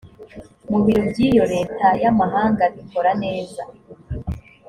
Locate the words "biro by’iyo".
0.83-1.43